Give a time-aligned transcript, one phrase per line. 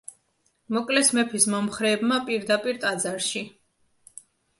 [0.77, 3.43] მოკლეს მეფის მომხრეებმა, პირდაპირ ტაძარში.